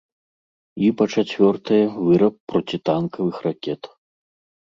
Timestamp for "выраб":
2.05-2.33